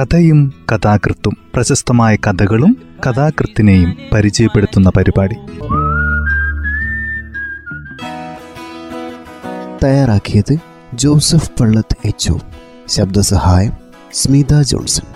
[0.00, 5.34] കഥയും കഥാകൃത്തും പ്രശസ്തമായ കഥകളും കഥാകൃത്തിനെയും പരിചയപ്പെടുത്തുന്ന പരിപാടി.
[9.84, 10.56] തയ്യാറാക്കിയത്
[10.94, 12.32] ജോസഫ് പള്ളത്ത് എച്ച്
[12.88, 13.72] ശബ്ദസഹായം
[14.12, 15.06] സ്മിത ജോൺസൺ.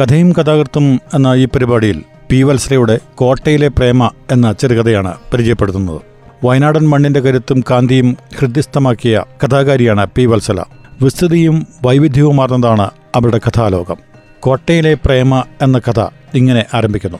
[0.00, 6.13] കഥയും കഥാകൃത്തും എന്ന ഈ പരിപാടിയിൽ പി വത്സരയുടെ കോട്ടയിലെ പ്രേമ എന്ന ചെറുകഥയാണ് പരിചയപ്പെടുത്തുന്നത്.
[6.44, 10.62] വയനാടൻ മണ്ണിന്റെ കരുത്തും കാന്തിയും ഹൃദ്യസ്ഥമാക്കിയ കഥാകാരിയാണ് പി വത്സല.
[11.02, 13.96] വിസ്തൃതിയും വൈവിധ്യവുമാർന്നതാണ് അവരുടെ കഥാലോകം.
[14.40, 16.00] കോട്ടയിലെ പ്രേമ എന്ന കഥ
[16.34, 17.18] ഇങ്ങനെ ആരംഭിക്കുന്നു.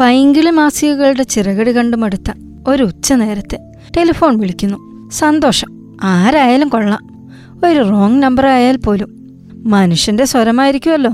[0.00, 2.32] പൈങ്കിളി മാസികകളുടെ ചിറകടി കണ്ടു മടുത്ത
[2.68, 3.58] ഒരു ഉച്ച നേരത്തെ
[3.96, 5.10] ടെലിഫോൺ വിളിക്കുന്നു.
[5.10, 5.98] സന്തോഷം.
[6.02, 7.32] ആരായാലും കൊള്ളാം.
[7.64, 9.08] ഒരു റോങ് നമ്പർ ആയാൽ പോലും.
[9.52, 11.10] മനുഷ്യന്റെ സ്വരമായിരിക്കുമല്ലോ.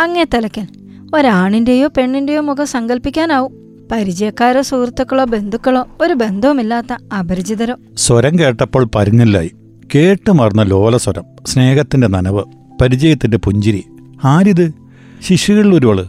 [0.00, 0.66] അങ്ങേ തലക്കൽ
[1.14, 7.74] ഒരാണിന്റെയോ പെണ്ണിന്റെയോ മുഖം സങ്കല്പിക്കാനാവും പരിചയക്കാരോ സുഹൃത്തുക്കളോ ബന്ധുക്കളോ ഒരു ബന്ധവുമില്ലാത്ത അപരിചിതരോ.
[7.96, 9.50] സ്വരം കേട്ടപ്പോൾ പരിഞ്ഞില്ലായി.
[9.94, 12.44] കേട്ടു മറന്ന ലോലസ്വരം സ്നേഹത്തിന്റെ നനവ്
[12.82, 13.84] പരിചയത്തിന്റെ പുഞ്ചിരി.
[14.24, 14.72] ആരിത്?
[15.20, 16.06] ശിശുകളിൽ ഒരുവൾ.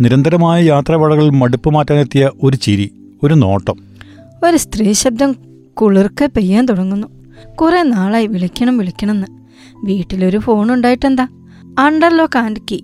[0.00, 2.90] നിരന്തരമായ യാത്രാവളകളിൽ മടുപ്പ് മാറ്റാനെത്തിയ ഒരു ചിരി
[3.22, 3.74] ഒരു നോട്ടം.
[4.44, 5.36] ഒരു സ്ത്രീ ശബ്ദം
[5.72, 7.06] കുളിർക്കെ പെയ്യാൻ തുടങ്ങുന്നു.
[7.54, 9.26] കുറെ നാളായി വിളിക്കണം വിളിക്കണമെന്ന്.
[9.86, 11.26] വീട്ടിലൊരു ഫോൺ ഉണ്ടായിട്ടെന്താ
[11.78, 12.80] അണ്ടർലോക്ക് ആൻഡ് കീ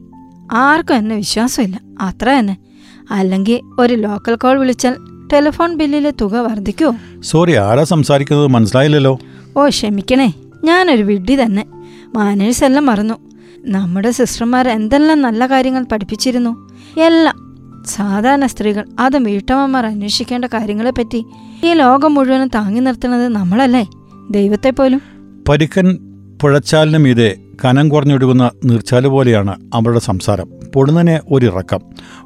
[0.52, 1.80] ആർക്കും എന്നെ വിശ്വാസമില്ല.
[2.00, 2.65] അത്ര തന്നെ.
[3.10, 4.96] അല്ലെങ്കിൽ ഒരു ലോക്കൽ കോൾ വിളിച്ചാൽ
[5.32, 6.94] ടെലിഫോൺ ബില്ലിലെ തുക വർദ്ധിക്കൂ.
[7.20, 8.46] സോറി ആരാ സംസാരിക്കുന്നത്?
[8.46, 9.18] മനസ്സിലായില്ലല്ലോ.
[9.56, 10.34] ഓ ക്ഷമിക്കണേ.
[10.64, 11.66] ഞാനൊരു വിഡ്ഢി തന്നെ.
[12.14, 13.14] മാനേഴ്സ് എല്ലാം മറന്നു.
[13.58, 16.68] നമ്മുടെ സിസ്റ്റർമാർ എന്തെല്ലാം നല്ല കാര്യങ്ങൾ പഠിപ്പിച്ചിരുന്നു?
[17.00, 17.46] എല്ലാം.
[17.86, 21.26] സാധാരണ സ്ത്രീകൾ അതും വീട്ടമ്മമാർ അന്വേഷിക്കേണ്ട കാര്യങ്ങളെപ്പറ്റി
[21.64, 23.90] ഈ ലോകം മുഴുവനും താങ്ങി നിർത്തുന്നത് നമ്മളല്ലേ?
[24.30, 25.02] ദൈവത്തെ പോലും
[25.48, 25.98] പരിക്കൻ
[26.42, 30.48] പുഴച്ചാലിനും മീതെ കനം കുറഞ്ഞൊഴുകുന്ന നീർച്ചാൽ പോലെയാണ് അവളുടെ സംസാരം.
[30.74, 31.80] പൊടുന്നനെ ഒരിറക്കം.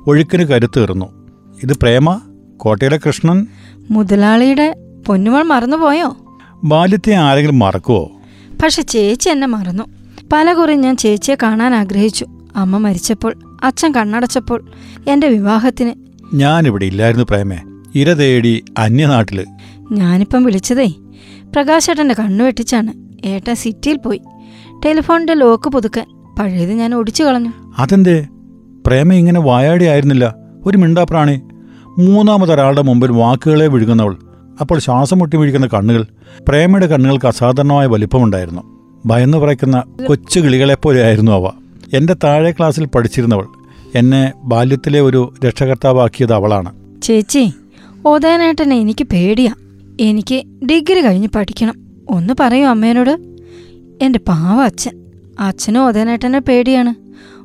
[0.07, 1.07] ഒഴുക്കിന് കരുത്തേറുന്നു.
[1.63, 2.21] ഇത് പ്രേമ?
[2.57, 3.47] കോട്ടയിലെ കൃഷ്ണൻ?
[3.91, 6.17] മുതലാളിയുടെ പൊന്നുമൾ മറന്നുപോയോ?
[6.65, 8.11] ബാല്യത്തെ ആരെങ്കിലും മറക്കുവോ?
[8.63, 9.83] പക്ഷെ ചേച്ചി എന്നെ മറന്നു.
[10.33, 12.27] പല കുറി ഞാൻ ചേച്ചിയെ കാണാൻ ആഗ്രഹിച്ചു.
[12.57, 14.69] അമ്മ മരിച്ചപ്പോൾ അച്ഛൻ കണ്ണടച്ചപ്പോൾ
[15.09, 15.93] എന്റെ വിവാഹത്തിന്.
[16.37, 17.59] ഞാനിവിടെ ഇല്ലായിരുന്നു പ്രേമേ.
[17.95, 19.47] ഇര തേടി അന്യനാട്ടിൽ.
[19.93, 20.87] ഞാനിപ്പം വിളിച്ചതേ
[21.53, 22.93] പ്രകാശേട്ടന്റെ കണ്ണു വെട്ടിച്ചാണ്
[23.27, 24.21] ഏട്ടൻ സിറ്റിയിൽ പോയി.
[24.85, 26.07] ടെലിഫോണിന്റെ ലോക്ക് പുതുക്കാൻ.
[26.39, 27.53] പഴയത് ഞാൻ ഒടിച്ചു കളഞ്ഞു.
[27.79, 28.27] അതെന്തേ?
[28.87, 30.35] പ്രേമ ഇങ്ങനെ വായാടി ആയിരുന്നില്ല.
[30.67, 31.41] ഒരു മിണ്ടാപ്രാണി.
[31.99, 34.17] മൂന്നാമതൊരാളുടെ മുമ്പിൽ വാക്കുകളെ വിഴുങ്ങുന്നവൾ.
[34.61, 36.07] അപ്പോൾ ശ്വാസം മുട്ടി വീഴിക്കുന്ന കണ്ണുകൾ.
[36.49, 38.63] പ്രേമയുടെ കണ്ണുകൾക്ക് അസാധാരണമായ വലിപ്പമുണ്ടായിരുന്നു.
[39.07, 41.51] ഭയന്നു പറയ്ക്കുന്ന കൊച്ചു കിളികളെപ്പോലെയായിരുന്നു അവ.
[41.93, 43.47] എന്റെ താഴെ ക്ലാസ്സിൽ പഠിച്ചിരുന്നവൾ.
[43.95, 46.73] എന്നെ ബാല്യത്തിലെ ഒരു രക്ഷകർത്താവാക്കിയത് അവളാണ്.
[47.03, 47.53] ചേച്ചി
[48.07, 49.55] ഓതാനായിട്ടെന്നെ എനിക്ക് പേടിയാ.
[50.01, 51.75] എനിക്ക് ഡിഗ്രി കഴിഞ്ഞ് പഠിക്കണം.
[52.11, 53.30] ഒന്ന് പറയൂ അമ്മേനോട്.
[54.01, 55.05] എന്റെ പാവ അച്ഛൻ.
[55.41, 56.95] അച്ഛനും ഒതേനേട്ടനെ പേടിയാണ്.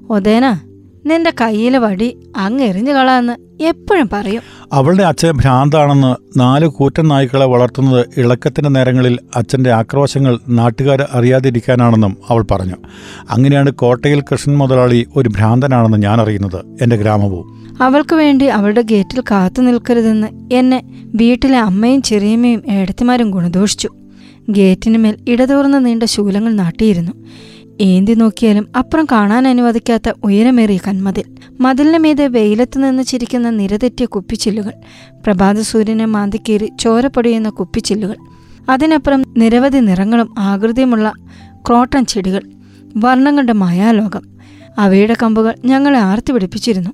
[0.10, 0.60] ഒതേന
[1.06, 4.42] നിന്റെ കയ്യിലെ വടി അങ്ങ് എറിഞ്ഞു കളാന്ന് എപ്പോഴും പറയും.
[4.74, 12.76] അവളുടെ അച്ഛൻ ഭ്രാന്താണെന്ന് നാല് കൂറ്റൻ നായ്ക്കളെ വളർത്തുന്നത് ഇളക്കത്തിന്റെ നേരങ്ങളിൽ അച്ഛന്റെ ആക്രോശങ്ങൾ നാട്ടുകാർ അറിയാതിരിക്കാനാണെന്നും അവൾ പറഞ്ഞു.
[13.30, 16.78] അങ്ങനെയാണ് കോട്ടയിൽ കൃഷ്ണൻ മുതലാളി ഒരു ഭ്രാന്തനാണെന്ന് ഞാൻ അറിയുന്നത്.
[16.82, 17.76] എന്റെ ഗ്രാമവും.
[17.82, 20.84] അവൾക്ക് വേണ്ടി അവളുടെ ഗേറ്റിൽ കാത്തു നിൽക്കരുതെന്ന് എന്നെ
[21.16, 23.90] വീട്ടിലെ അമ്മയും ചെറിയമ്മയും ഏടത്തിമാരും ഗുണദോഷിച്ചു.
[24.50, 27.12] ഗേറ്റിനുമേൽ ഇടതൂർന്ന നീണ്ട ശൂലങ്ങൾ നാട്ടിയിരുന്നു.
[27.82, 31.24] ഏന്തി നോക്കിയാലും അപ്പുറം കാണാൻ അനുവദിക്കാത്ത ഉയരമേറിയ കന്മതിൽ.
[31.60, 34.72] മതിലിന് മീതെ വെയിലത്ത് നിന്ന് ചിരിക്കുന്ന നിരതെറ്റിയ കുപ്പിച്ചില്ലുകൾ.
[35.26, 38.16] പ്രഭാത സൂര്യനെ മാന്തിക്കേറി ചോരപ്പൊടിയുന്ന കുപ്പിച്ചില്ലുകൾ.
[38.70, 41.14] അതിനപ്പുറം നിരവധി നിറങ്ങളും ആകൃതിയുമുള്ള
[41.68, 42.42] ക്രോട്ടൺ ചെടികൾ.
[42.98, 44.22] വർണങ്ങളുടെ മായാലോകം.
[44.78, 46.90] അവയുടെ കമ്പുകൾ ഞങ്ങളെ ആർത്തി പിടിപ്പിച്ചിരുന്നു.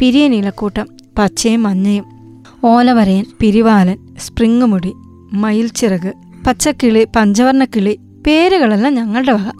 [0.00, 0.86] പിരിയൻ ഇലക്കൂട്ടം
[1.18, 2.04] പച്ചയും മഞ്ഞയും
[2.64, 4.92] ഓലവരയൻ പിരിവാലൻ സ്പ്രിങ് മുടി
[5.32, 6.12] മയിൽച്ചിറക്
[6.46, 9.52] പച്ചക്കിളി പഞ്ചവർണക്കിളി പേരുകളല്ല ഞങ്ങളുടെ വക.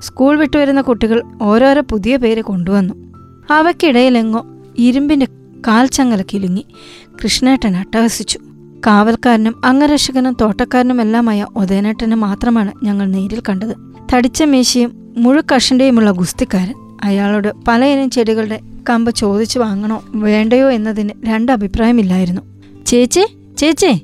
[0.00, 2.94] സ്കൂൾ വിട്ടുവരുന്ന കുട്ടികൾ ഓരോരോ പുതിയ പേര് കൊണ്ടുവന്നു.
[3.50, 4.46] അവയ്ക്കിടയിലെങ്ങോ
[4.78, 5.26] ഇരുമ്പിന്റെ
[5.66, 6.64] കാൽച്ചങ്ങല കിലുങ്ങി
[7.24, 8.38] കൃഷ്ണേട്ടൻ അട്ടഹസിച്ചു.
[8.86, 13.74] കാവൽക്കാരനും അംഗരക്ഷകനും തോട്ടക്കാരനുമെല്ലാമായ ഉദയനേട്ടനെ മാത്രമാണ് ഞങ്ങൾ നേരിൽ കണ്ടത്.
[14.14, 16.74] തടിച്ച മീശയും മുഴുക്കഷന്റെയുമുള്ള ഗുസ്തിക്കാരൻ
[17.04, 22.42] അയാളോട് പലയിനം ചെടികളുടെ കമ്പ് ചോദിച്ചു വാങ്ങണോ വേണ്ടയോ എന്നതിന് രണ്ട് അഭിപ്രായമില്ലായിരുന്നു.
[22.86, 23.26] ചേച്ചി
[23.58, 24.02] ചേച്ചി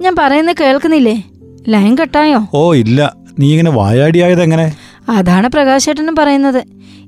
[0.00, 1.24] ഞാൻ പറയുന്നത് കേൾക്കുന്നില്ലേ?
[1.68, 2.48] ലൈൻ കട്ടായോ?
[2.54, 3.14] ഓ ഇല്ല.
[3.38, 4.76] നീ ഇങ്ങനെ വായാടിയായത് എങ്ങനെ?
[5.08, 6.64] അതാണ് പ്രകാശേട്ടനും പറയുന്നത്.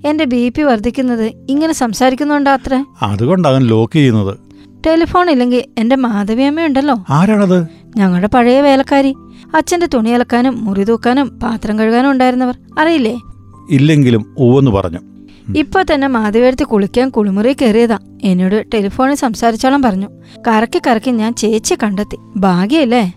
[0.07, 2.85] എന്റെ ബി പി വർദ്ധിക്കുന്നത് ഇങ്ങനെ സംസാരിക്കുന്നുണ്ടോ അത്ര.
[3.03, 4.39] അതുകൊണ്ടാകും ലോക്ക് ചെയ്യുന്നത്.
[4.87, 7.67] ടെലിഫോൺ ഇല്ലെങ്കിൽ എന്റെ മാധവിയമ്മയുണ്ടല്ലോ ആരാണത്?
[7.97, 9.15] ഞങ്ങളുടെ പഴയ വേലക്കാരി.
[9.57, 12.59] അച്ഛന്റെ തുണി അലക്കാനും മുറി തൂക്കാനും പാത്രം കഴുകാനും ഉണ്ടായിരുന്നവർ.
[12.79, 13.21] അറിയില്ലേ?
[13.71, 14.99] ഇല്ലെങ്കിലും ഓവെന്ന് പറഞ്ഞു.
[15.57, 17.99] ഇപ്പൊ തന്നെ മാധവിയെടുത്ത് കുളിക്കാൻ കുളിമുറി കയറിയതാ.
[18.23, 20.09] എന്നോട് ടെലിഫോണിൽ സംസാരിച്ചോളം പറഞ്ഞു.
[20.49, 22.17] കറക്കി കറക്കി ഞാൻ ചേച്ചി കണ്ടെത്തി.
[22.37, 23.13] ഭാഗ്യല്ലേ?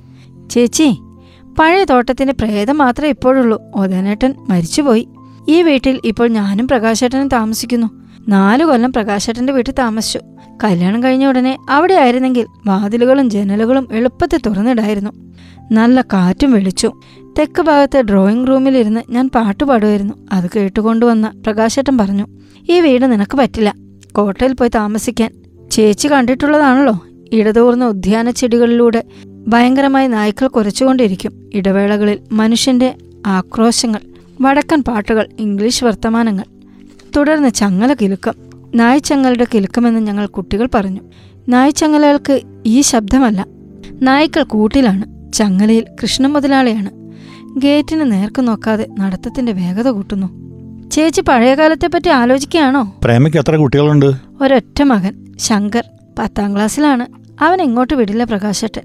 [0.52, 0.98] ചേച്ചി
[1.60, 3.62] പഴയ തോട്ടത്തിന്റെ പ്രേതം മാത്രമേ ഇപ്പോഴുള്ളൂ.
[3.76, 5.08] ഒതനേട്ടൻ മരിച്ചുപോയി.
[5.50, 7.88] ഈ വീട്ടിൽ ഇപ്പോൾ ഞാനും പ്രകാശേട്ടനും താമസിക്കുന്നു.
[8.28, 10.20] നാലു കൊല്ലം പ്രകാശേട്ടന്റെ വീട്ടിൽ താമസിച്ചു.
[10.64, 15.10] കല്യാണം കഴിഞ്ഞ ഉടനെ അവിടെ ആയിരുന്നെങ്കിൽ വാതിലുകളും ജനലുകളും എളുപ്പത്തിൽ തുറന്നിടായിരുന്നു.
[15.72, 16.92] നല്ല കാറ്റും വെളിച്ചു
[17.40, 20.14] തെക്ക് ഭാഗത്തെ ഡ്രോയിങ് റൂമിലിരുന്ന് ഞാൻ പാട്ട് പാടുമായിരുന്നു.
[20.32, 22.28] അത് കേട്ടുകൊണ്ടുവന്ന പ്രകാശേട്ടൻ പറഞ്ഞു
[22.70, 23.76] ഈ വീട് നിനക്ക് പറ്റില്ല.
[24.12, 25.32] കോട്ടയിൽ പോയി താമസിക്കാൻ.
[25.72, 27.00] ചേച്ചി കണ്ടിട്ടുള്ളതാണല്ലോ.
[27.34, 29.04] ഇടതൂർന്ന ഉദ്യാന ചെടികളിലൂടെ
[29.48, 31.50] ഭയങ്കരമായി നായ്ക്കൾ കുരച്ചുകൊണ്ടിരിക്കും.
[31.54, 32.96] ഇടവേളകളിൽ മനുഷ്യന്റെ
[33.26, 34.00] ആക്രോശങ്ങൾ
[34.42, 36.44] വടക്കൻ പാട്ടുകൾ ഇംഗ്ലീഷ് വർത്തമാനങ്ങൾ.
[37.18, 38.34] തുടർന്ന് ചങ്ങല കിലുക്കം.
[38.76, 41.00] നായ്ച്ചങ്ങലയുടെ കിലുക്കമെന്ന് ഞങ്ങൾ കുട്ടികൾ പറഞ്ഞു.
[41.50, 43.46] നായ്ച്ചങ്ങലകൾക്ക് ഈ ശബ്ദമല്ല.
[44.02, 45.32] നായ്ക്കൾ കൂട്ടിലാണ്.
[45.32, 46.90] ചങ്ങലയിൽ കൃഷ്ണ മുതലാളിയാണ്.
[47.60, 50.44] ഗേറ്റിന് നേർക്ക് നോക്കാതെ നടത്തത്തിന്റെ വേഗത കൂട്ടുന്നു.
[50.90, 52.96] ചേച്ചി പഴയകാലത്തെ പറ്റി ആലോചിക്കുകയാണോ?
[53.04, 54.12] പ്രേമയ്ക്ക് എത്ര കുട്ടികളുണ്ട്?
[54.42, 55.84] ഒരൊറ്റ മകൻ ശങ്കർ
[56.20, 57.06] പത്താം ക്ലാസ്സിലാണ്.
[57.44, 58.82] അവൻ ഇങ്ങോട്ട് വിടില്ല പ്രകാശേട്ടൻ.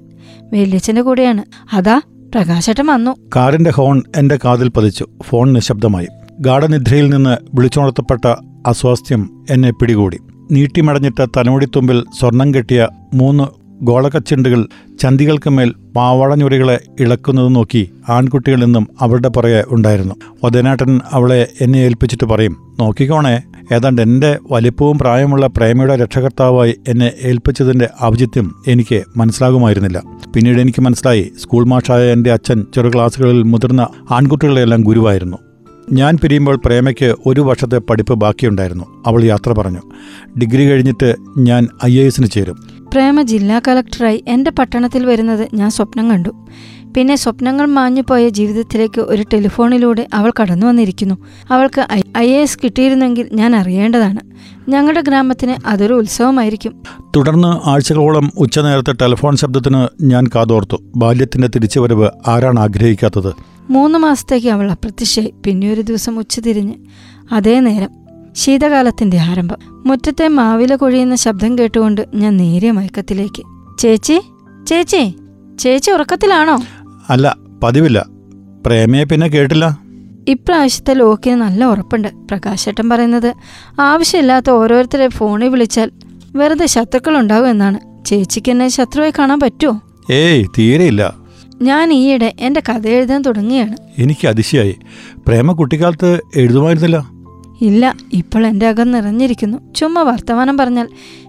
[0.53, 1.43] വല്യച്ഛന്റെ കൂടെയാണ്.
[1.73, 2.01] അതാ
[2.35, 3.15] പ്രകാശേട്ടൻ വന്നു.
[3.35, 5.05] കാറിന്റെ ഹോൺ എന്റെ കാതിൽ പതിച്ചു.
[5.23, 6.07] ഫോൺ നിശബ്ദമായി.
[6.39, 8.27] ഗാഠനിദ്രയിൽ നിന്ന് വിളിച്ചുണർത്തപ്പെട്ട
[8.67, 10.17] അസ്വാസ്ഥ്യം എന്നെ പിടികൂടി.
[10.51, 13.43] നീട്ടിമടഞ്ഞിട്ട തലമുടിത്തുമ്പിൽ സ്വർണം കെട്ടിയ മൂന്ന്
[13.81, 14.67] ഗോളകച്ചിണ്ടുകൾ
[14.99, 20.15] ചന്തികൾക്ക് മേൽ പാവാളഞ്ഞുരികളെ ഇളക്കുന്നത് നോക്കി ആൺകുട്ടികൾ നിന്നും അവരുടെ പുറകെ ഉണ്ടായിരുന്നു.
[20.43, 23.41] വദനാട്ടൻ അവളെ എന്നെ ഏൽപ്പിച്ചിട്ട് പറയും നോക്കിക്കോണേ
[23.71, 30.03] ഏതാണ്ട് എന്റെ വലിപ്പവും പ്രായമുള്ള പ്രേമയുടെ രക്ഷകർത്താവായി എന്നെ ഏൽപ്പിച്ചതിന്റെ ഔചിത്യം എനിക്ക് മനസ്സിലാകുമായിരുന്നില്ല.
[30.35, 35.37] പിന്നീട് എനിക്ക് മനസ്സിലായി സ്കൂൾ മാഷായ എന്റെ അച്ഛൻ ചെറു ക്ലാസ്സുകളിൽ മുതിർന്ന ആൺകുട്ടികളെല്ലാം ഗുരുവായിരുന്നു.
[35.91, 39.03] ഞാൻ പിരിയുമ്പോൾ പ്രേമയ്ക്ക് ഒരു വർഷത്തെ പഠിപ്പ് ബാക്കിയുണ്ടായിരുന്നു.
[39.07, 39.81] അവൾ യാത്ര പറഞ്ഞു.
[40.39, 42.55] ഡിഗ്രി കഴിഞ്ഞിട്ട് ഞാൻ ഐ എസിന് ചേരും.
[42.91, 46.29] പ്രേമ ജില്ലാ കളക്ടറായി എന്റെ പട്ടണത്തിൽ വരുന്നത് ഞാൻ സ്വപ്നം കണ്ടു.
[46.95, 51.15] പിന്നെ സ്വപ്നങ്ങൾ മാഞ്ഞുപോയ ജീവിതത്തിലേക്ക് ഒരു ടെലിഫോണിലൂടെ അവൾ കടന്നു വന്നിരിക്കുന്നു.
[51.51, 51.87] അവൾക്ക്
[52.17, 54.19] ഐ എ എസ് കിട്ടിയിരുന്നെങ്കിൽ ഞാൻ അറിയേണ്ടതാണ്.
[54.69, 56.83] ഞങ്ങളുടെ ഗ്രാമത്തിന് അതൊരു ഉത്സവമായിരിക്കും.
[57.15, 60.77] തുടർന്ന് ആഴ്ചകളോളം ഉച്ചനേരത്തെ ടെലിഫോൺ ശബ്ദത്തിന് ഞാൻ കാതോർത്തു.
[60.95, 63.33] ബാല്യത്തിന്റെ തിരിച്ചുവരവ് ആരാണ് ആഗ്രഹിക്കാത്തത്?
[63.69, 65.33] മൂന്ന് മാസത്തേക്ക് അവൾ അപ്രത്യക്ഷയായി.
[65.45, 66.73] പിന്നെ ഒരു ദിവസം ഉച്ചതിരിഞ്ഞ്
[67.31, 67.89] അതേ നേരം
[68.35, 69.57] ശീതകാലത്തിന്റെ ആരംഭം.
[69.85, 73.43] മുറ്റത്തെ മാവില കൊഴിയുന്ന ശബ്ദം കേട്ടുകൊണ്ട് ഞാൻ നേരിയ മയക്കത്തിലേക്ക്.
[73.79, 74.21] ചേച്ചി?
[74.67, 75.15] ചേച്ചി?
[75.59, 76.59] ചേച്ചി ഉറക്കത്തിലാണോ?
[77.09, 78.05] അല്ല പതിവില്ല.
[78.65, 79.79] പ്രേമയെ പിന്നെ കേട്ടില്ല.
[80.27, 83.33] ഇപ്രാവശ്യത്തെ ലോക്കിന് നല്ല ഉറപ്പുണ്ട് പ്രകാശേട്ടൻ പറയുന്നത്.
[83.79, 85.91] ആവശ്യമില്ലാത്ത ഓരോരുത്തരെ ഫോണിൽ വിളിച്ചാൽ
[86.35, 88.05] വെറുതെ ശത്രുക്കൾ ഉണ്ടാവും എന്നാണ്.
[88.05, 91.13] ചേച്ചിക്ക് എന്നെ ശത്രുവായി കാണാൻ പറ്റുമോ ഏയ് തീരെയില്ല
[91.61, 93.77] ഞാൻ ഈയിടെ എന്റെ കഥ എഴുതാൻ തുടങ്ങിയാണ്.
[93.97, 94.75] എനിക്ക് അതിശയായി.
[95.27, 97.11] പ്രേമ കുട്ടിക്കാലത്ത് എഴുതുമായിരുന്നില്ല.
[97.61, 99.73] ഇല്ല ഇപ്പോൾ എന്റെ അകം നിറഞ്ഞിരിക്കുന്നു.
[99.73, 100.87] ചുമ്മാ വർത്തമാനം പറഞ്ഞാൽ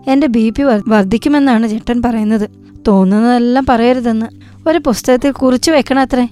[0.09, 2.50] എന്റെ ബി പി വർദ്ധിക്കുമെന്നാണ് ചേട്ടൻ പറയുന്നത്.
[2.88, 4.26] തോന്നുന്നതെല്ലാം പറയരുതെന്ന്.
[4.69, 6.29] ഒരു പുസ്തകത്തിൽ കുറിച്ചു വെക്കണത്രേ?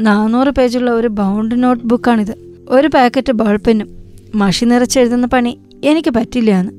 [0.00, 2.34] നാനൂറ് പേജുള്ള ഒരു ബൗണ്ട് നോട്ട് ബുക്കാണിത്
[2.68, 3.88] ഒരു പാക്കറ്റ് ബോൾ പെന്നും
[4.34, 6.72] മഷി നിറച്ചെഴുതുന്ന പണി എനിക്ക് പറ്റില്ല എന്ന്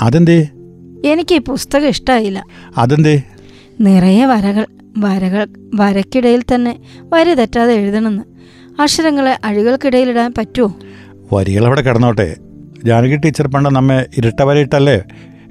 [0.00, 0.48] അതെന്തേ?
[1.04, 2.44] എനിക്ക് ഈ പുസ്തകം ഇഷ്ടായില്ല.
[2.76, 3.22] അതെന്തേ?
[3.80, 4.66] നിറയെ വരകൾ
[4.98, 6.78] വരകൾ വരക്കിടയിൽ തന്നെ
[7.12, 8.24] വരി തെറ്റാതെ എഴുതണമെന്ന്.
[8.82, 10.68] അക്ഷരങ്ങളെ അഴികൾക്കിടയിലിടാൻ പറ്റുമോ
[11.32, 12.36] വരികൾ അവിടെ കിടന്നോട്ടെ.
[12.84, 15.02] ജാനകി ടീച്ചർ പണ്ട് നമ്മെ ഇരട്ട വരയിട്ടല്ലേ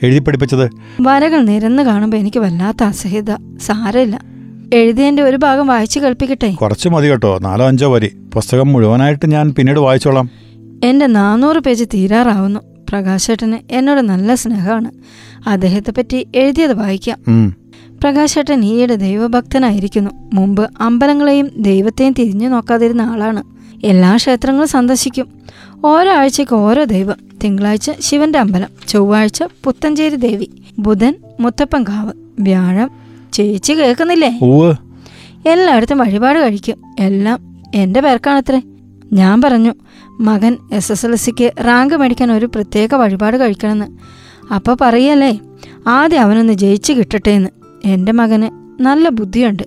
[0.04, 0.70] എഴുതി പഠിപ്പിച്ചത്?
[1.02, 4.37] വരകൾ നിരന്ന് കാണുമ്പോൾ എനിക്ക് വല്ലാത്ത അസഹ്യത സാരമില്ല.
[4.74, 6.52] എഴുതിയതിന്റെ ഒരു ഭാഗം വായിച്ചു കേൾപ്പിക്കട്ടെ?
[6.52, 7.40] കുറച്ച് മതി കേട്ടോ.
[7.40, 8.18] നാലോ അഞ്ചോ വരി.
[8.34, 10.30] പുസ്തകം മുഴുവനായിട്ട് ഞാൻ പിന്നീട് വായിച്ചോളാം.
[10.84, 12.60] എന്റെ നാനൂറ് പേജ് തീരാറാവുന്നു.
[12.90, 14.92] പ്രകാശേട്ടന് എന്നോട് നല്ല സ്നേഹമാണ്.
[15.50, 17.18] അദ്ദേഹത്തെ പറ്റി എഴുതിയത് വായിക്കാം.
[18.04, 20.12] പ്രകാശേട്ടൻ ഈയിടെ ദൈവഭക്തനായിരിക്കുന്നു.
[20.34, 23.44] മുമ്പ് അമ്പലങ്ങളെയും ദൈവത്തെയും തിരിഞ്ഞു നോക്കാതിരുന്ന ആളാണ്.
[23.86, 25.28] എല്ലാ ക്ഷേത്രങ്ങളും സന്ദർശിക്കും.
[25.86, 27.16] ഓരോ ആഴ്ചയ്ക്ക് ഓരോ ദൈവം.
[27.44, 28.68] തിങ്കളാഴ്ച ശിവന്റെ അമ്പലം.
[28.88, 30.50] ചൊവ്വാഴ്ച പുത്തഞ്ചേരി ദേവി.
[30.80, 33.07] ബുധൻ മുത്തപ്പൻകാവ് വ്യാഴം
[33.38, 34.30] ചേച്ചി കേൾക്കുന്നില്ലേ?
[35.46, 36.82] എല്ലായിടത്തും വഴിപാട് കഴിക്കും.
[37.00, 38.62] എല്ലാം എന്റെ പേർക്കാണത്രേ.
[39.14, 39.74] ഞാൻ പറഞ്ഞു
[40.20, 43.86] മകൻ എസ് എസ് എൽ സിക്ക് റാങ്ക് മേടിക്കാൻ ഒരു പ്രത്യേക വഴിപാട് കഴിക്കണമെന്ന്.
[44.54, 45.40] അപ്പോൾ പറയല്ലേ
[45.88, 47.50] ആദ്യം അവനൊന്ന് ജയിച്ച് കിട്ടട്ടെ എന്ന്.
[47.86, 48.50] എന്റെ മകന്
[48.84, 49.64] നല്ല ബുദ്ധിയുണ്ട്.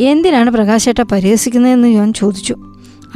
[0.00, 2.56] എന്തിനാണ് പ്രകാശേട്ട പരിഹസിക്കുന്നതെന്ന് ഞാൻ ചോദിച്ചു.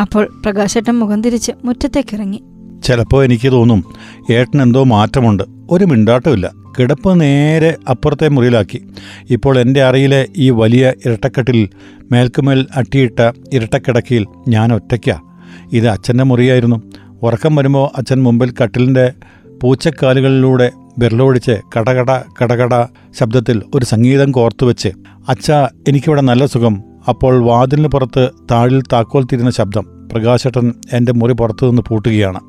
[0.01, 2.43] അപ്പോൾ പ്രകാശേട്ടൻ മുഖം തിരിച്ച് മുറ്റത്തേക്കിറങ്ങി.
[2.85, 3.85] ചിലപ്പോൾ എനിക്ക് തോന്നും
[4.33, 5.43] ഏട്ടൻ എന്തോ മാറ്റമുണ്ട്.
[5.71, 6.60] ഒരു മിണ്ടാട്ടമില്ല.
[6.79, 8.87] കിടപ്പ് നേരെ അപ്പുറത്തെ മുറിയിലാക്കി.
[9.31, 11.69] ഇപ്പോൾ എന്റെ അറയിലെ ഈ വലിയ ഇരട്ടക്കെട്ടിൽ
[12.13, 15.21] മേൽക്കുമേൽ അട്ടിയിട്ട ഇരട്ടക്കിടക്കിയിൽ ഞാൻ ഒറ്റയ്ക്കാ.
[15.73, 16.83] ഇത് അച്ഛന്റെ മുറിയായിരുന്നു.
[17.23, 19.13] ഉറക്കം വരുമ്പോൾ അച്ഛൻ മുമ്പിൽ കട്ടിലിന്റെ
[19.63, 22.11] പൂച്ചക്കാലുകളിലൂടെ വിരലോടിച്ച് കടകട
[22.43, 22.87] കടകട
[23.19, 24.89] ശബ്ദത്തിൽ ഒരു സംഗീതം കോർത്തു വെച്ച്
[25.29, 25.51] അച്ഛ
[25.89, 26.83] എനിക്കിവിടെ നല്ല സുഖം.
[27.09, 32.41] അപ്പോൾ വാതിലിന് പുറത്ത് താഴിൽ താക്കോൽ തിരുന്ന ശബ്ദം പ്രകാശട്ടൻ എന്റെ മുറി പുറത്തു നിന്ന് പൂട്ടുകയാണ്.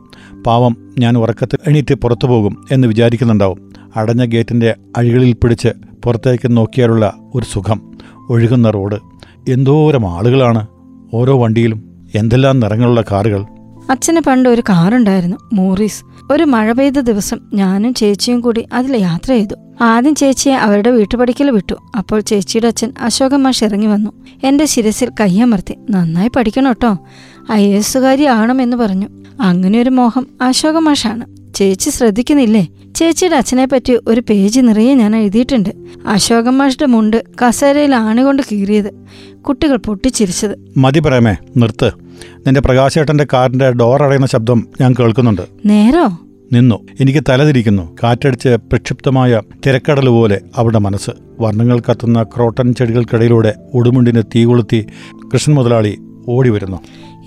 [0.46, 3.72] പാവം ഞാൻ ഉറക്കത്തിൽ എണീറ്റ് പുറത്തു പോകും എന്ന് വിചാരിക്കുന്നുണ്ടാവും.
[3.96, 5.68] അടഞ്ഞ ഗേറ്റിന്റെ അഴികളിൽ പിടിച്ച്
[6.04, 7.92] പുറത്തേക്ക് നോക്കിയാലുള്ള ഒരു സുഖം
[8.30, 8.96] ഒഴുകുന്ന റോഡ്.
[9.50, 10.68] എന്തോരം ആളുകളാണ്.
[11.14, 13.46] ഓരോ വണ്ടിയിലും എന്തെല്ലാം നിറങ്ങളുള്ള കാറുകൾ.
[13.90, 16.04] അച്ഛന് പണ്ട് ഒരു കാറുണ്ടായിരുന്നു മോറീസ്.
[16.32, 19.56] ഒരു മഴ പെയ്ത ദിവസം ഞാനും ചേച്ചിയും കൂടി അതിൽ യാത്ര ചെയ്തു.
[19.82, 21.76] ആദ്യം ചേച്ചിയെ അവരുടെ വീട്ടുപടിക്കൽ വിട്ടു.
[21.98, 24.12] അപ്പോൾ ചേച്ചിയുടെ അച്ഛൻ അശോകൻ മാഷ് ഇറങ്ങി വന്നു.
[24.44, 26.98] എന്റെ ശിരസിൽ കയ്യമർത്തി നന്നായി പഠിക്കണം കേട്ടോ
[27.52, 28.24] ഐ എസുകാരി
[28.62, 29.08] എന്ന് പറഞ്ഞു.
[29.42, 32.68] അങ്ങനെ ഒരു മോഹം അശോകമാഷാണ് ചേച്ചി ശ്രദ്ധിക്കുന്നില്ലേ?
[33.02, 35.70] ചേച്ചിയുടെ അച്ഛനെ പറ്റി ഒരു പേജ് നിറയെ ഞാൻ എഴുതിയിട്ടുണ്ട്.
[36.08, 38.94] അശോകൻ മാഷിന്റെ മുണ്ട് കസേരയിൽ ആണികൊണ്ട് കീറിയത്
[39.42, 40.56] കുട്ടികൾ പൊട്ടിച്ചിരിച്ചത്.
[40.78, 41.92] മതി പ്രേമേ നിർത്ത്.
[42.38, 45.42] നിന്റെ പ്രകാശേട്ടന്റെ കാറിന്റെ ഡോർ അടയുന്ന ശബ്ദം ഞാൻ കേൾക്കുന്നുണ്ട്.
[45.66, 46.08] നേരോ?
[46.54, 46.76] നിന്നു.
[47.00, 47.96] എനിക്ക് തലതിരിക്കുന്നു.
[48.04, 51.12] കാറ്റടിച്ച് പ്രക്ഷിപ്തമായ തിരക്കടൽ പോലെ അവരുടെ മനസ്സ്.
[51.40, 54.88] വർണങ്ങൾ കത്തുന്ന ക്രോട്ടൻ ചെടികൾക്കിടയിലൂടെ ഉടുമുണ്ടിന് തീ കൊളുത്തി
[55.34, 55.98] കൃഷ്ണൻ മുതലാളി
[56.30, 56.80] ഓടി വരുന്നു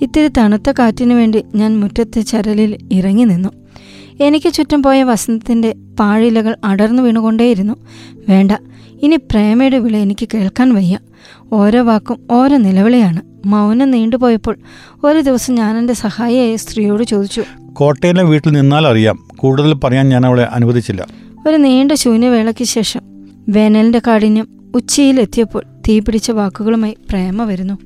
[0.03, 3.49] ഇത്തിരി തണുത്ത കാറ്റിനു വേണ്ടി ഞാൻ മുറ്റത്തെ ചരലിൽ ഇറങ്ങി നിന്നു.
[4.21, 7.75] എനിക്ക് ചുറ്റും പോയ വസന്തത്തിന്റെ പാഴിലകൾ അടർന്നു വീണുകൊണ്ടേയിരുന്നു.
[8.29, 8.51] വേണ്ട
[9.03, 10.99] ഇനി പ്രേമയുടെ വിളി എനിക്ക് കേൾക്കാൻ വയ്യ.
[11.53, 13.23] ഓരോ വാക്കും ഓരോ നിലവിളിയാണ്.
[13.47, 14.57] മൗനം നീണ്ടുപോയപ്പോൾ
[15.05, 20.45] ഒരു ദിവസം ഞാൻ എന്റെ സഹായിയായ സ്ത്രീയോട് ചോദിച്ചു കോട്ടയിലെ വീട്ടിൽ നിന്നാൽ അറിയാം കൂടുതൽ പറയാൻ ഞാൻ അവളെ
[20.45, 21.07] അനുവദിച്ചില്ല.
[21.49, 23.01] ഒരു നീണ്ട ശൂന്യവേളയ്ക്ക് ശേഷം
[23.49, 27.79] വേനലിന്റെ കാഠിന്യം ഉച്ചയിലെത്തിയപ്പോൾ തീപിടിച്ച വാക്കുകളുമായി പ്രേമ വരുന്നു.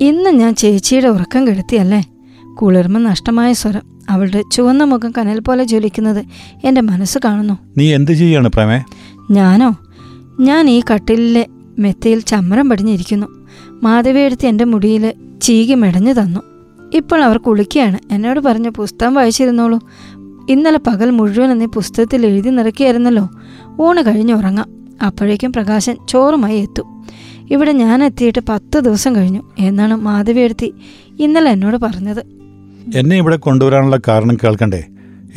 [0.00, 2.04] ഇന്ന് ഞാൻ ചേച്ചിയുടെ ഉറക്കം കെടുത്തിയല്ലേ?
[2.54, 3.95] കുളിർമ നഷ്ടമായ സ്വരം.
[4.10, 6.24] അവളുടെ ചുവന്ന മുഖം കനൽ പോലെ ജ്വലിക്കുന്നത്
[6.64, 7.58] എന്റെ മനസ്സ് കാണുന്നു.
[7.76, 8.82] നീ എന്ത് ചെയ്യാണ് പ്രമേ?
[9.30, 9.76] ഞാനോ?
[10.40, 11.46] ഞാൻ ഈ കട്ടിലിലെ
[11.78, 13.26] മെത്തയിൽ ചമ്മരം പടിഞ്ഞിരിക്കുന്നു.
[13.82, 16.40] മാധവിയെടുത്ത് എന്റെ മുടിയിൽ ചീകി മെടഞ്ഞു തന്നു.
[16.94, 17.98] ഇപ്പോൾ അവർ കുളിക്കുകയാണ്.
[18.12, 19.78] എന്നോട് പറഞ്ഞു പുസ്തകം വായിച്ചിരുന്നോളൂ.
[20.50, 23.28] ഇന്നലെ പകൽ മുഴുവൻ നീ പുസ്തകത്തിൽ എഴുതി നിറക്കിയായിരുന്നല്ലോ
[23.80, 24.76] ഊണ് കഴിഞ്ഞ് ഉറങ്ങാം.
[25.06, 27.04] അപ്പോഴേക്കും പ്രകാശൻ ചോറുമായി എത്തും.
[27.50, 30.74] ഇവിടെ ഞാൻ എത്തിയിട്ട് പത്ത് ദിവസം കഴിഞ്ഞു എന്നാണ് മാധവിയെടുത്തി
[31.20, 32.35] ഇന്നലെ എന്നോട് പറഞ്ഞത്.
[32.94, 34.84] എന്നെ ഇവിടെ കൊണ്ടുവരാനുള്ള കാരണം കേൾക്കണ്ടേ?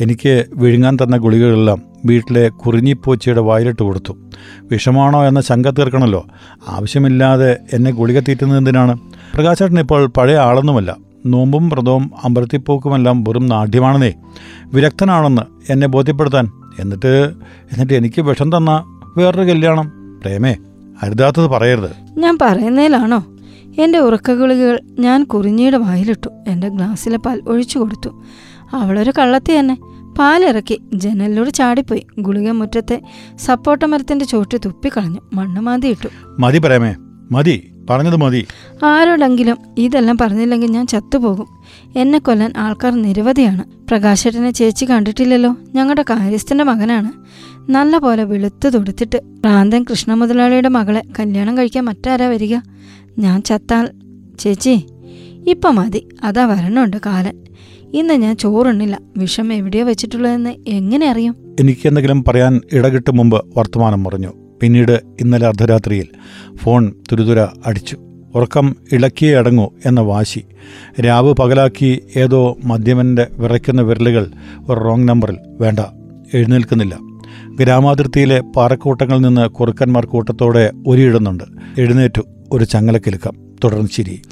[0.00, 4.16] എനിക്ക് വിഴുങ്ങാൻ തന്ന ഗുളികകളെല്ലാം വീട്ടിലെ കുറിഞ്ഞിപ്പൂച്ചയുടെ വായിലിട്ട് കൊടുത്തു.
[4.62, 6.26] വിഷമാണോ എന്ന ശങ്ക തീർക്കണമല്ലോ
[6.68, 8.98] ആവശ്യമില്ലാതെ എന്നെ ഗുളിക തീറ്റുന്നത് എന്തിനാണ്?
[9.34, 10.96] പ്രകാശേട്ടൻ ഇപ്പോൾ പഴയ ആളൊന്നുമല്ല.
[11.26, 14.12] നോമ്പും വ്രതവും അമ്പലത്തിപ്പോക്കുമെല്ലാം വെറും നാട്യമാണെന്നേ.
[14.72, 16.50] വിരക്തനാണെന്ന് എന്നെ ബോധ്യപ്പെടുത്താൻ.
[16.78, 17.32] എന്നിട്ട്
[17.72, 19.92] എന്നിട്ട് എനിക്ക് വിഷം തന്ന വേറൊരു കല്യാണം.
[20.22, 20.56] പ്രേമേ
[21.02, 22.20] അരുതാത്തത് പറയരുത്.
[22.20, 23.24] ഞാൻ പറയുന്നതിലാണോ?
[23.78, 26.28] എന്റെ ഉറക്കഗുളികകൾ ഞാൻ കുറിഞ്ഞിയുടെ വായിലിട്ടു.
[26.48, 28.22] എന്റെ ഗ്ലാസ്സിലെ പാൽ ഒഴിച്ചു കൊടുത്തു.
[28.72, 29.74] അവളൊരു കള്ളത്തി തന്നെ.
[30.18, 32.06] പാലിറക്കി ജനലിലൂടെ ചാടിപ്പോയി.
[32.18, 33.00] ഗുളിക മുറ്റത്തെ
[33.36, 35.20] സപ്പോട്ട മരത്തിന്റെ ചോട്ടി തുപ്പിക്കളഞ്ഞു.
[35.32, 36.08] മണ്ണ് മാതിയിട്ടു
[36.38, 36.94] മതി പറയാമേ
[37.32, 37.72] മതി.
[37.90, 38.46] പറഞ്ഞത് മതി.
[38.84, 41.46] ആരോടെങ്കിലും ഇതെല്ലാം പറഞ്ഞില്ലെങ്കിൽ ഞാൻ ചത്തുപോകും.
[41.96, 43.64] എന്നെ കൊല്ലാൻ ആൾക്കാർ നിരവധിയാണ്.
[43.88, 45.56] പ്രകാശേട്ടനെ ചേച്ചി കണ്ടിട്ടില്ലല്ലോ.
[45.74, 47.12] ഞങ്ങളുടെ കാര്യസ്ഥന്റെ മകനാണ്.
[47.70, 52.56] നല്ല പോലെ വെളുത്തു തൊടുത്തിട്ട് പ്രാന്തൻ കൃഷ്ണമുതലാളിയുടെ മകളെ കല്യാണം കഴിക്കാൻ മറ്റാരാ വരിക?
[53.18, 53.88] ഞാൻ ചത്താൽ
[54.38, 54.86] ചേച്ചി
[55.48, 56.08] ഇപ്പം മതി.
[56.22, 57.44] അതാ വരണുണ്ട് കാലൻ.
[57.94, 59.00] ഇന്ന് ഞാൻ ചോറുണ്ണില്ല.
[59.16, 61.56] വിഷം എവിടെയോ വെച്ചിട്ടുള്ളതെന്ന് എങ്ങനെ അറിയും?
[61.60, 64.32] എനിക്ക് എന്തെങ്കിലും പറയാൻ ഇടകിട്ട് മുമ്പ് വർത്തമാനം പറഞ്ഞു.
[64.62, 66.06] പിന്നീട് ഇന്നലെ അർദ്ധരാത്രിയിൽ
[66.56, 67.96] ഫോൺ തുരുതുര അടിച്ചു.
[68.34, 70.44] ഉറക്കം ഇളക്കിയേ അടങ്ങൂ എന്ന വാശി.
[71.00, 74.30] രാവ് പകലാക്കി ഏതോ മദ്യമന്റെ വിറയ്ക്കുന്ന വിരലുകൾ
[74.68, 75.78] ഒരു റോങ് നമ്പറിൽ വേണ്ട
[76.34, 76.98] എഴുന്നേൽക്കുന്നില്ല.
[77.54, 81.44] ഗ്രാമാതിർത്തിയിലെ പാറക്കൂട്ടങ്ങളിൽ നിന്ന് കുറുക്കന്മാർ കൂട്ടത്തോടെ ഒരിയിടുന്നുണ്ട്.
[81.78, 82.22] എഴുന്നേറ്റു.
[82.52, 84.22] ഒരു ചങ്ങലക്കിലുക്കം തുടർന്ന് ചിരി.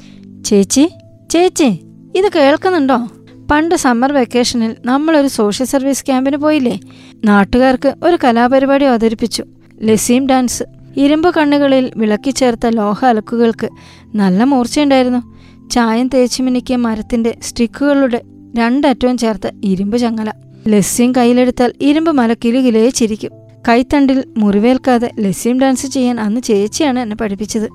[0.45, 0.89] ചേച്ചി
[1.31, 1.79] ചേച്ചി
[2.15, 3.07] ഇത് കേൾക്കുന്നുണ്ടോ?
[3.51, 6.79] പണ്ട് സമ്മർ വെക്കേഷനിൽ നമ്മളൊരു സോഷ്യൽ സർവീസ് ക്യാമ്പിന് പോയില്ലേ?
[7.25, 9.43] നാട്ടുകാർക്ക് ഒരു കലാപരിപാടി അവതരിപ്പിച്ചു.
[9.81, 10.63] ലസീം ഡാൻസ്.
[10.97, 13.69] ഇരുമ്പ് കണ്ണുകളിൽ വിളക്കി ചേർത്ത ലോഹ അലക്കുകൾക്ക്
[14.15, 15.35] നല്ല മൂർച്ചയുണ്ടായിരുന്നു.
[15.69, 18.21] ചായം തേച്ച് മിനുക്കിയ മരത്തിന്റെ സ്റ്റിക്കുകളുടെ
[18.57, 20.31] രണ്ടറ്റവും ചേർത്ത ഇരുമ്പ് ചങ്ങല.
[20.67, 23.48] ലസ്യം കയ്യിലെടുത്താൽ ഇരുമ്പ് മല കിലുകിലേ ചിരിക്കും.
[23.67, 27.69] കൈത്തണ്ടിൽ മുറിവേൽക്കാതെ ലസ്യം ഡാൻസ് ചെയ്യാൻ അന്ന് ചേച്ചിയാണ് എന്നെ പഠിപ്പിച്ചത്.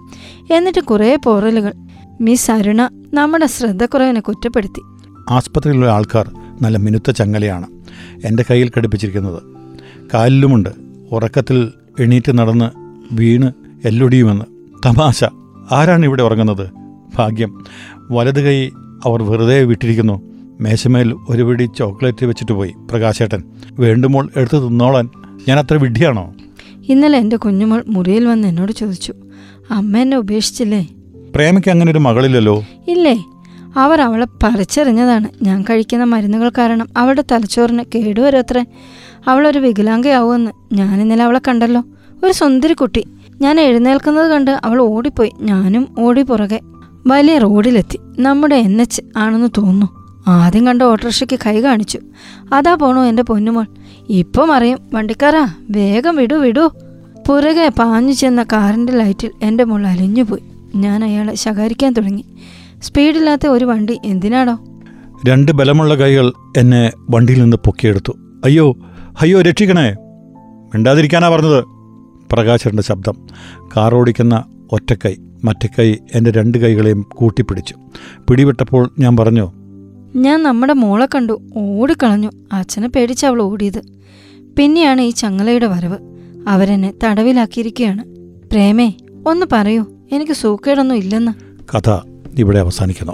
[0.53, 1.73] എന്നിട്ട് കുറേ പോറലുകൾ.
[2.21, 2.83] മിസ് അരുണ
[3.14, 4.83] നമ്മുടെ ശ്രദ്ധക്കുറവിനെ കുറ്റപ്പെടുത്തി.
[5.31, 6.31] ആസ്പത്രിയിലുള്ള ആൾക്കാർ
[6.62, 7.67] നല്ല മിനുത്ത ചങ്ങലയാണ്
[8.25, 9.43] എന്റെ കയ്യിൽ ഘടിപ്പിച്ചിരിക്കുന്നത്.
[10.14, 10.69] കാലിലുമുണ്ട്.
[11.12, 12.71] ഉറക്കത്തിൽ എണീറ്റ് നടന്ന്
[13.12, 13.53] വീണ്
[13.85, 14.45] എല്ലൊടിയുമെന്ന്.
[14.87, 15.25] തമാശ.
[15.73, 16.71] ആരാണ് ഇവിടെ ഉറങ്ങുന്നത്?
[17.17, 17.64] ഭാഗ്യം.
[18.11, 18.69] വലത് കൈ
[19.05, 20.23] അവർ വെറുതെ വിട്ടിരിക്കുന്നു.
[20.61, 22.75] മേശമേൽ ഒരു പിടി ചോക്ലേറ്റ് വെച്ചിട്ട് പോയി.
[22.91, 25.09] പ്രകാശേട്ടൻ വേണ്ടുമോൾ എടുത്തു തിന്നോളാൻ
[25.49, 26.35] ഞാൻ അത്ര വിഡ്ഢിയാണോ?
[26.89, 29.15] ഇന്നലെ എന്റെ കുഞ്ഞുമോൾ മുറിയിൽ വന്ന് എന്നോട് ചോദിച്ചു
[29.71, 30.89] അമ്മ എന്നെ ഉപേക്ഷിച്ചില്ലേ?
[31.35, 32.65] പ്രേമയ്ക്ക് അങ്ങനെ ഒരു മകളില്ലല്ലോ?
[32.89, 33.25] ഇല്ലേ.
[33.77, 35.29] അവർ അവളെ പറിച്ചെറിഞ്ഞതാണ്.
[35.43, 38.65] ഞാൻ കഴിക്കുന്ന മരുന്നുകൾ കാരണം അവളുടെ തലച്ചോറിന് കേടുവരത്രേ
[39.27, 41.83] അവളൊരു വികലാംഗയാവുമെന്ന് ഞാൻ ഇന്നലെ അവളെ കണ്ടല്ലോ.
[42.25, 43.05] ഒരു സുന്ദരി കുട്ടി.
[43.41, 45.33] ഞാൻ എഴുന്നേൽക്കുന്നത് കണ്ട് അവൾ ഓടിപ്പോയി.
[45.41, 46.61] ഞാനും ഓടി പുറകെ
[47.07, 47.99] വലിയ റോഡിലെത്തി.
[48.19, 50.05] നമ്മുടെ എൻ എച്ച് ആണെന്ന് തോന്നുന്നു.
[50.27, 52.01] ആദ്യം കണ്ട ഓട്ടോറിക്ഷയ്ക്ക് കൈ കാണിച്ചു.
[52.53, 53.67] അതാ പോണോ എന്റെ പൊന്നുമോൾ.
[54.09, 54.79] ഇപ്പം അറിയും.
[54.95, 56.71] വണ്ടിക്കാരാ വേഗം വിടൂ വിടൂ.
[57.29, 60.43] പുറകെ പാഞ്ഞു ചെന്ന കാറിന്റെ ലൈറ്റിൽ എന്റെ മോൾ അലിഞ്ഞുപോയി
[60.77, 62.25] ഞാൻ അയാളെ ശകാരിക്കാൻ തുടങ്ങി.
[62.83, 64.65] സ്പീഡില്ലാത്ത ഒരു വണ്ടി എന്തിനാണോ?
[65.29, 68.13] രണ്ട് ബലമുള്ള കൈകൾ എന്നെ വണ്ടിയിൽ നിന്ന് പൊക്കിയെടുത്തു.
[68.45, 68.77] അയ്യോ
[69.21, 69.97] അയ്യോ രക്ഷിക്കണേ.
[70.75, 71.65] മിണ്ടാതിരിക്കാനാ പറഞ്ഞത്.
[72.33, 73.15] പ്രകാശന്റെ ശബ്ദം.
[73.77, 77.75] കാർ ഓടിക്കുന്ന ഒറ്റക്കൈ മറ്റേ കൈ എന്റെ രണ്ട് കൈകളെയും കൂട്ടിപ്പിടിച്ചു.
[78.31, 79.53] പിടിവിട്ടപ്പോൾ ഞാൻ പറഞ്ഞു
[80.16, 81.42] ഞാൻ നമ്മുടെ മോളെ കണ്ടു.
[81.56, 82.30] ഓടിക്കളഞ്ഞു.
[82.52, 83.83] അച്ഛനെ പേടിച്ച് അവൾ ഓടിയത്.
[84.59, 85.99] പിന്നെയാണ് ഈ ചങ്ങലയുടെ വരവ്.
[86.49, 88.04] അവരെന്നെ തടവിലാക്കിയിരിക്കുകയാണ്.
[88.50, 88.92] പ്രേമേ
[89.26, 89.85] ഒന്ന് പറയൂ.
[90.12, 91.33] എനിക്ക് സൂക്കേടൊന്നും ഇല്ലെന്ന്.
[91.76, 92.00] കഥ
[92.38, 93.12] ഇവിടെ അവസാനിക്കുന്നു.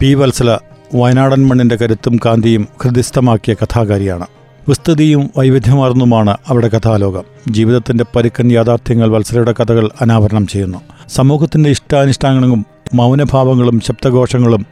[0.00, 0.58] പി വത്സല
[0.94, 4.26] വയനാടൻ മണ്ണിന്റെ കരുത്തും കാന്തിയും ഹൃദിസ്ഥമാക്കിയ കഥാകാരിയാണ്.
[4.68, 7.22] വിസ്തൃതിയും വൈവിധ്യമാർന്നുമാണ് അവിടെ കഥാലോകം.
[7.50, 10.78] ജീവിതത്തിന്റെ പരുക്കൻ യാഥാർത്ഥ്യങ്ങൾ വത്സലയുടെ കഥകൾ അനാവരണം ചെയ്യുന്നു.
[11.08, 14.66] സമൂഹത്തിന്റെ ഇഷ്ടാനിഷ്ടാങ്ങളും മൗനഭാവങ്ങളും ശബ്ദഘോഷങ്ങളും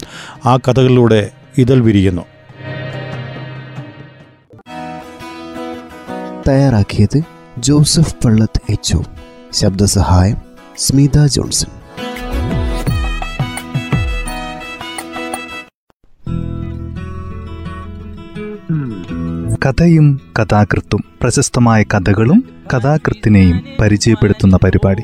[0.46, 2.22] ആ കഥകളിലൂടെ ഇതൽ വിരിയുന്നു.
[6.48, 7.22] തയ്യാറാക്കിയത്
[7.58, 8.96] ജോസഫ് പള്ളത്ത് എച്ച്
[9.52, 10.36] ശബ്ദസഹായം
[10.78, 11.68] സ്മിത ജോൺസൺ.
[19.66, 25.02] കഥയും കഥാകൃത്തും പ്രശസ്തമായ കഥകളും കഥാകൃത്തിനെയും പരിചയപ്പെടുത്തുന്ന പരിപാടി.